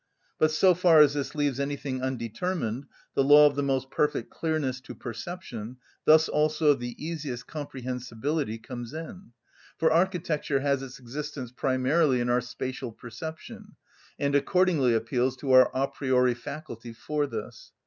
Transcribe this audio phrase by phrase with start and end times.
[0.39, 4.81] But so far as this leaves anything undetermined, the law of the most perfect clearness
[4.81, 9.33] to perception, thus also of the easiest comprehensibility, comes in;
[9.77, 13.75] for architecture has its existence primarily in our spatial perception,
[14.17, 17.71] and accordingly appeals to our a priori faculty for this.